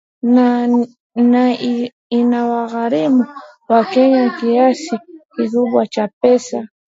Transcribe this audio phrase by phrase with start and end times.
[1.31, 1.45] na
[2.09, 3.25] inawagharimu
[3.69, 4.95] wakenya kiasi
[5.35, 6.67] kikubwa cha pesa